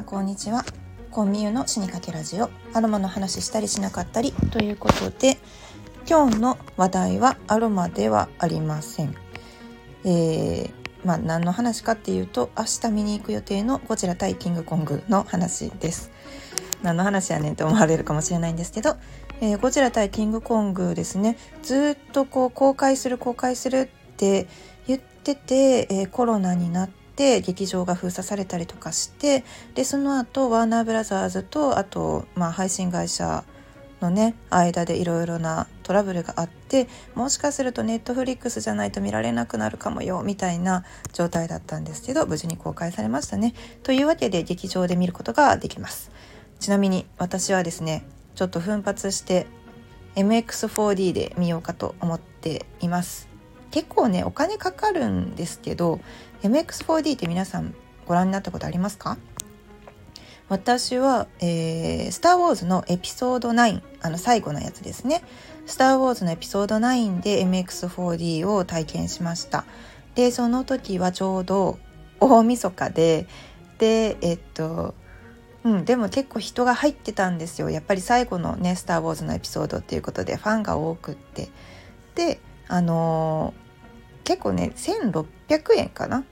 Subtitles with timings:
[0.00, 0.64] んこんにちは。
[1.10, 2.48] コンミユの死にかけラジオ。
[2.72, 4.32] アロマの話したりしなかったり。
[4.32, 5.36] ということで
[6.08, 9.14] 今日の話題はアロマではありません。
[10.04, 10.72] えー、
[11.04, 16.10] まあ何の話かっていうと明日見に行く予定のゴジラ対キングコングの話です。
[16.82, 18.96] 何の話やねんって思われるかもしれないんですけど、
[19.42, 21.36] えー、ゴジラ対キングコングですね。
[21.62, 24.48] ずっとこう公開する公開するって
[24.86, 26.99] 言ってて、えー、コロナになって
[27.40, 33.44] 劇場が封鎖されたりとかしてでその後ワーナーブラザーズとあと、まあ、配信会社
[34.00, 43.54] のね間でいろいろなトラブルがあってもしかするとネットフリックスじゃないと見られなくなるかもよみたいな状態だったんですけど無事に公開されましたね。
[43.82, 46.10] というわけで劇場で見ることができます。
[46.60, 49.46] ちなみに私はですねちょっと奮発して
[50.14, 53.29] MX4D で見ようかと思っています
[53.70, 56.00] 結構ねお金かかるんですけど
[56.42, 57.74] MX4D って皆さん
[58.06, 59.16] ご覧になったことありますか？
[60.48, 65.22] 私は、えー、スター・ウォーズのエピソード9あの最後のやつですね。
[65.66, 69.64] スター・ウォーズのエピソード9で MX4D を体験しました。
[70.16, 71.78] でその時はちょうど
[72.18, 73.28] 大晦日で
[73.78, 74.94] でえっと
[75.62, 77.70] うん、でも結構人が入ってたんですよ。
[77.70, 81.48] やっぱり最後のね「スター・ウォーズ」のエピソードっていうことでファンが多くって。
[82.16, 82.40] で
[82.72, 85.26] あのー、結構ね1600
[85.76, 86.24] 円かな？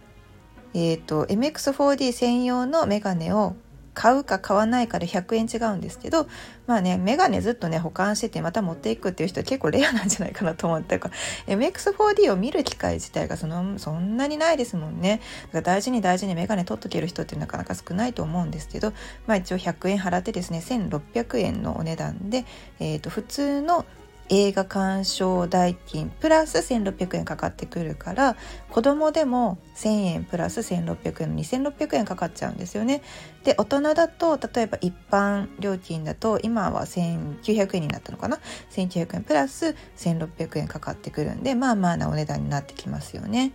[0.73, 3.57] えっ、ー、と MX4D 専用のメガネを
[3.95, 6.29] 買うか買わないかで100円違うんですけど
[6.69, 11.11] まあねメガネずっとね保管しててまた持っていくっていう人は結構レアなんじゃないかなと思ったか
[11.49, 15.21] ら MX4D を見る機会自体がそのそんなにないですもんね。
[15.47, 18.93] だから大事に大事にメガネ取っとける人ってなかなか少ないと思うんですけど
[19.27, 22.45] まあ一応100円払ってですね1600円のお値段で、
[22.79, 23.85] えー、と普通の
[24.31, 28.37] 映画鑑賞代金プラス1600円かかってくるから
[28.71, 33.03] 子供でも1000円プラス1600円2600円かかっちゃうんですよね。
[33.45, 38.39] で大人だと例えば一般料金だと今は1900円になったのかな
[38.71, 43.53] ？1900円プラス1600円かかってくるんでまあまあなお値段になってきますよね。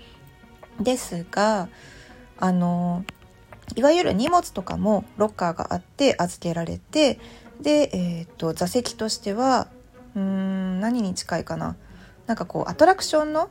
[0.79, 1.69] ですが
[2.39, 3.05] あの
[3.75, 7.19] いわゆる荷物とかもロッカーがあって預けられて
[7.61, 9.67] で、えーと座席としては
[10.15, 11.75] うーん何に近いかな。
[12.27, 13.49] なんかこうアトラクションの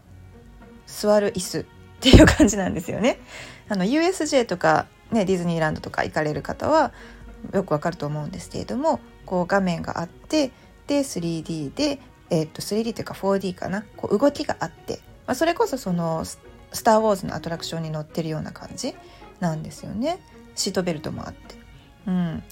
[0.87, 1.65] 座る椅子っ
[2.01, 3.19] ていう感じなんですよね。
[3.69, 6.93] あの USJ とか、ね、ディズニーランドとか行かれる方は
[7.53, 10.51] よくわかると思うんですけれどもこう画面があって
[10.87, 12.01] で 3D で、
[12.31, 13.85] えー、っと 3D というか 4D かな。
[13.97, 16.39] こう動きがあって、まあ、それこそそのス
[16.83, 18.95] ター・ウォーズのアトラクションに乗ってるような感じ
[19.41, 20.19] なんですよね。
[20.55, 21.57] シートベルトもあって。
[22.07, 22.43] うん、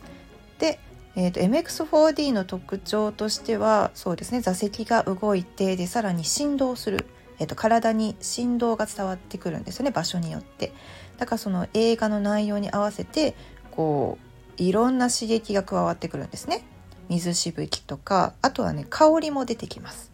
[0.58, 0.78] で
[1.16, 7.06] えーと、MX4D の特徴としてはそうですね座席が動いてでさらに振動する、
[7.38, 10.72] えーと、体に振動が伝わってくるんですよね場所によって。
[11.18, 13.34] だからその映画の内容に合わせて
[13.70, 14.18] こ
[14.58, 16.64] ういろんな刺激が加わってくるんですね。
[17.08, 20.12] 水しぶきとかあとはね香りも出てきます。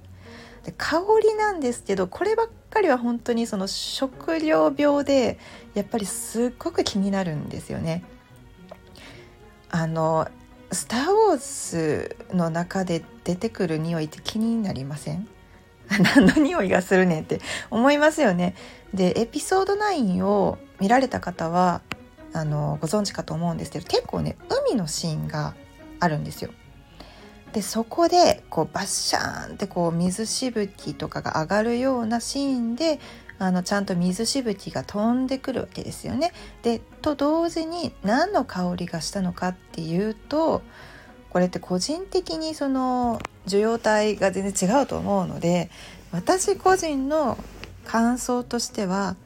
[0.65, 5.39] で香りなんですけどこればっかりは本当にその食料病で
[5.75, 8.03] やっぱりすっごく気になるんですよね。
[9.71, 10.28] あの
[10.77, 15.27] スター・ウォーズの中で出てくる匂いって気になりません？
[16.15, 18.55] 何の匂いがするねんって思いますよね。
[18.95, 21.81] でエピソード9を見られた方は
[22.33, 24.37] あのご存知かと思うんですけど結構ね
[24.69, 25.55] 海のシーンが
[26.01, 26.51] あるんですよ。
[27.53, 33.01] でそこでこうバッシャーンってこう水しぶきとかが上がるようなシーンで
[33.39, 36.33] あのちゃんと水しぶきが飛んでくるわけですよね。
[36.63, 40.63] でと同時に何の香りがしたのかっていうと
[41.31, 45.71] これって個人的にその受容体が全然違うと思うので
[46.13, 47.37] 私個人の
[47.85, 49.17] 感想としては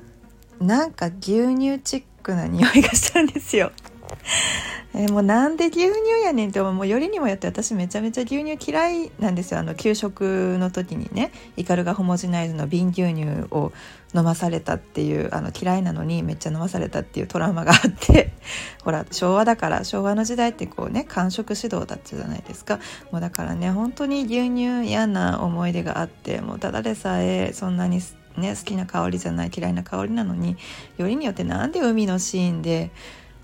[0.60, 3.72] なんか牛乳チックな匂いがしたんですよ。
[4.94, 5.90] え、もうなんで牛乳
[6.24, 9.60] やねんってもうよりにもよって私めちゃめちゃ牛乳嫌いなんですよ。
[9.60, 13.72] あの給食の時にねイカルガホモジナイズの瓶牛乳を
[14.14, 18.32] 飲まされたっていうあの嫌いなのにめっちゃ飲まされたっていうトラウマがあって。
[18.82, 22.80] ほら昭和だから昭和の時代ってこうね完食指導だったじゃないですか。
[23.12, 28.00] もうだからね本当に牛乳嫌な思い出があってもうただでさえそんなに
[28.36, 30.56] ね好きな香りじゃない嫌いな香りなのに
[30.98, 32.90] よりによってなんで海のシーンで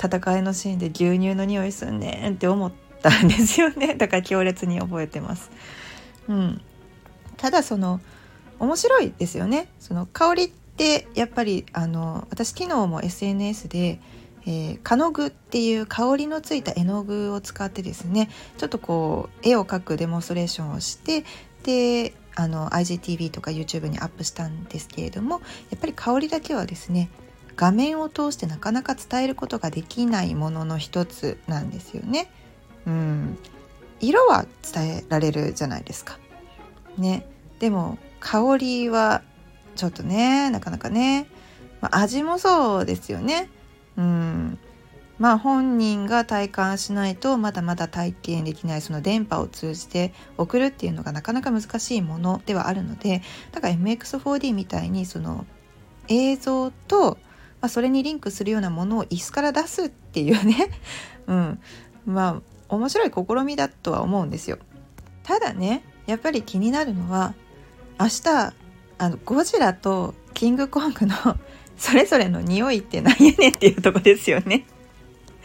[0.03, 2.73] 戦いのシーンで牛乳の匂いすんねんって思っ
[3.03, 3.95] たんですよね。
[3.99, 5.51] だから強烈に覚えてます。
[6.29, 6.61] うん、
[7.37, 8.01] ただその
[8.59, 9.69] 面白いですよね。
[9.79, 14.01] その香りってやっぱりあの私昨日も SNS で
[14.49, 21.25] えー、カノグっていう香りのついた絵の具を使ってですねちょっとこう絵を描くデモンストレーションをして
[21.65, 25.41] であの IGTV とか YouTube にアップしたんですけれども
[25.71, 27.09] やっぱり香りだけはですね
[27.57, 32.31] 画面を通してなかなか伝えることができないものの一つなんですよね。
[32.87, 33.39] うん、
[34.01, 36.19] 色は伝えられるじゃないですか。
[36.99, 37.27] ね、
[37.59, 39.23] でも香りは
[39.75, 41.27] ちょっとねなかなかね、
[41.81, 43.49] まあ、味もそうですよね。
[43.97, 44.59] うん
[45.19, 55.47] まあ本人が体感しないとまだまだ体験できないその電波を通じて送るっていうのがなかなか難しいものではあるのでだから MX4D みたいにその
[56.09, 57.19] 映像と、
[57.67, 60.71] あ、それにリンクするようなものを椅子から出すっていうね、
[61.27, 61.61] うん、
[62.07, 64.59] まあ面白い試みだとは思うんですよ。
[65.23, 67.35] ただねやっぱり気になるのは
[67.99, 68.55] 明日
[68.99, 71.15] あのゴジラとキングコングの
[71.77, 74.67] それぞれの匂いって何やねんっていうとこですよね。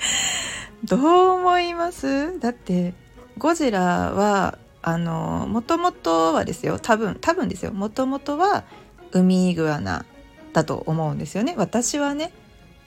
[0.84, 1.00] どう
[1.40, 2.40] 思います？
[2.40, 2.94] だって
[3.38, 6.80] ゴジラはあのもともとはですよ。
[6.80, 7.72] 多分多分ですよ。
[7.72, 8.64] もともとは
[9.12, 10.06] ウミイグアナ。
[10.54, 11.56] だと思うんですよね。
[11.58, 12.32] 私はね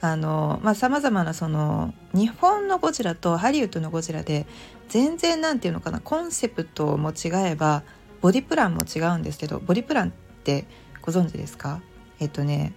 [0.01, 4.47] あのまあさまざまなその日本のゴジラとハリウッドのゴジラで
[4.89, 7.83] 全然何て言うのかなコンセプトも違えば
[8.21, 10.13] ボディプランも違うんですけどボディプランっ
[10.45, 10.67] て
[11.01, 11.81] ご存知ですか？
[12.21, 12.75] えっとね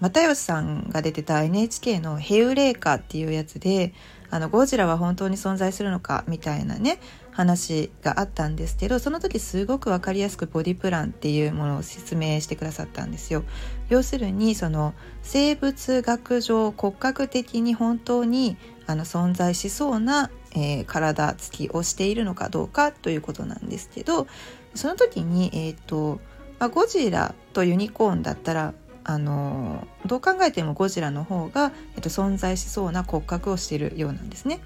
[0.00, 3.92] 又吉さんが出てた NHK の「ヘウレーカー」っていうやつで
[4.30, 6.98] あのゴジラは本当に存在するのかみたいなね
[7.32, 13.42] 話があったんですけどその時すごく分かりやすくボディプランっていうものを説明してくださったんですよ。
[13.88, 18.56] 要するにその生物学上骨格的に本当に
[18.86, 24.26] あの存在しそうな、えー、体つきをしているのかどうかということなんですけど
[24.74, 26.20] その時に、えーと
[26.58, 28.74] まあ、ゴジラとユニコーンだったら
[29.04, 34.60] あのどう考えてもゴジラの方が、えっと、存在しそうな骨格をしているようなんですね。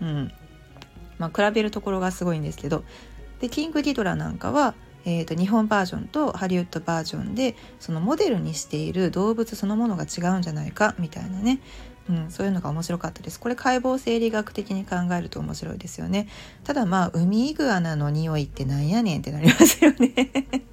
[0.00, 0.32] うん
[1.18, 2.84] まあ、比べるところがすごいんですけど
[3.40, 4.74] でキング・ギドラなんかは、
[5.04, 11.60] えーと、日本バージョンとハリウッドバージョンでそのモデルにしている動物そのものが違うんじゃないかみたいなね、
[12.08, 13.38] うん、そういうのが面白かったです。
[13.38, 16.28] これ解剖生理学的に考えると面白いですよね。
[16.64, 20.66] ただまあウミイグアナの匂いってなんやねんってなりますよね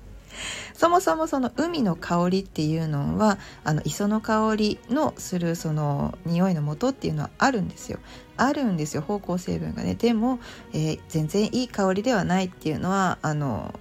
[0.73, 7.99] そもそもその海の香りっていうのはあの磯の香りのするその匂いの元っていうのはあるんですよ。
[8.35, 9.95] あるんですよ芳香成分がね。
[9.95, 10.39] でも、
[10.73, 13.73] えー、全然いい香りではないっていうのはあの、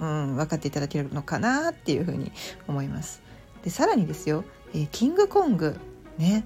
[0.00, 2.32] うん、分かっていただけるのかなっていうふうに
[2.66, 3.22] 思います。
[3.62, 4.44] でさらにですよ、
[4.74, 5.78] えー、キングコング
[6.16, 6.44] ね。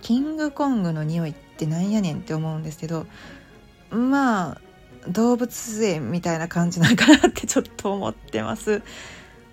[0.00, 3.06] キングコングの匂いってなんやねんって思うんですけど
[3.90, 4.60] まあ
[5.08, 8.82] 動物園みたいな感じなんかなってちょっと思ってます。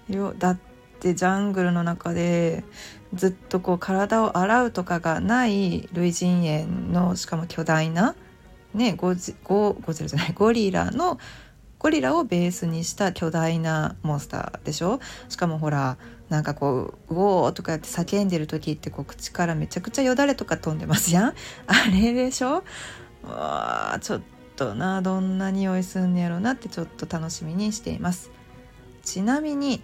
[0.09, 0.57] よだっ
[1.00, 2.63] てジャングルの中で
[3.13, 8.15] ずっとこう体を洗うとかがない類人猿のしかも巨大な
[8.74, 11.18] ねゴジゴゴジラじゃないゴリラの
[11.80, 15.00] ゴリラをベースにした巨大なモンスターでしょ？
[15.30, 15.97] しかもほら
[16.30, 21.33] なんかこう「ウォー」とかやって叫んでる時ってこう口からめちゃくちゃよだれとか飛んでますやん。
[21.65, 22.63] あれでしょ？
[23.24, 24.21] わちょっ
[24.62, 28.30] となどんな匂いすんねやろなってちょっと楽しみにしています。
[29.04, 29.81] ちなみに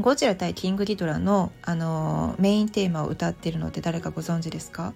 [0.00, 4.92] ゴジラ対キングギドラの、あの、メインテーマを歌ってるのって誰かご存知ですか？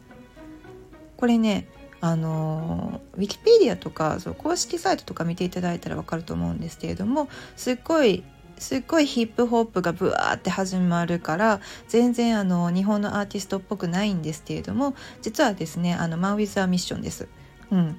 [1.17, 1.69] これね
[2.01, 8.23] あのウィキペディアとかそう公式サイトとか見ていただいたら分かると思うんですけれどもすっごい
[8.59, 17.29] すっごいヒップホップがブワーって始まるから全然あの日本のアーティストっぽくないんですけれども実はですねあのマン・ウィズ・ア・ミッションです。
[17.71, 17.99] うん、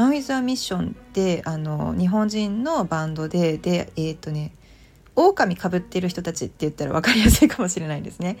[0.00, 4.54] マン・ウィズ・ア・ミッションってあの日本人のバンドででえっ、ー、とね
[5.14, 8.38] 狼かぶってる人たちって言ったら分かりやすいかもしれないですね。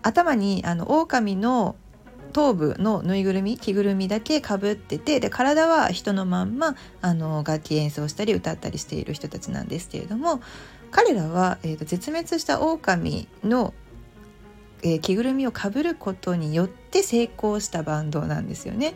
[0.00, 1.76] 頭にあの狼の
[2.32, 10.40] 頭部のぬいぐるみ着ぐるみだけかぶっててで体は人のまんまあの楽器演奏したり歌ったりしている人たちなんですけれども
[10.90, 13.74] 彼らは、えーと、絶滅した狼の、
[14.82, 18.94] えー、着ぐるみをかぶることによって成功したバンドなんですよね。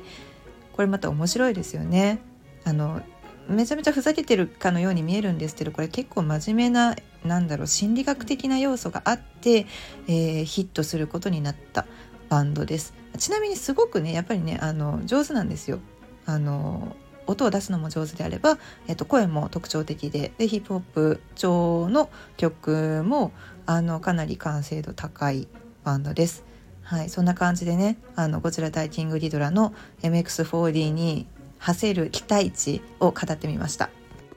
[0.82, 2.18] これまた面白いですよね。
[2.64, 3.02] あの
[3.48, 9.66] めちゃめちゃふざけてるかのように見えるんですけどこれ結構真面目ななんだろう心理学的な要素があって、
[10.08, 11.86] えー、ヒットすることになった
[12.28, 15.78] バンドですちなみにすごくねやっぱりねあの上手なんですよ
[16.26, 16.96] あの
[17.28, 18.58] 音を出すのも上手であれば、
[18.88, 23.30] えっと、声も特徴的ででヒップホップ調の曲も
[23.66, 25.46] あのかなり完成度高い
[25.84, 26.51] バンドです。
[26.82, 29.72] はい、そんな感じでねあのゴジラ対キングリドラの
[30.02, 31.26] MX4D に
[31.58, 33.90] 馳せる期待値を語ってみました。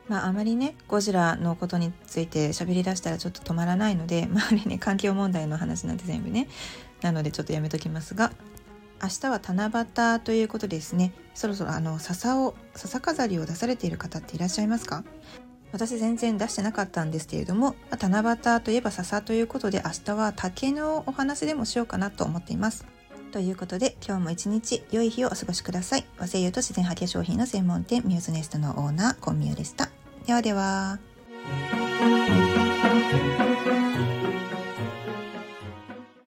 [0.08, 6.48] まあ、あまりねゴジラのことについて喋りだしたらちょっと止まらないので、 まあ、あれね環境問題の話なんて全部ね
[7.02, 8.32] なのでちょっとやめときますが
[9.02, 15.04] 明日は七夕ということですねそろそろあの笹を笹飾りを出されている方っていらっしゃいますか？
[15.76, 22.86] 私全然出してなかったんですけれども七夕といえば笹ということで明日は竹のお話でもしようかなと思っています。
[23.34, 26.06] ということで今日も一日良い日をお過ごしください。
[26.18, 29.90] 和製油と自然派化粧品の専門店ミューズネストのオーナーコンミューでした。
[30.26, 30.98] ではでは。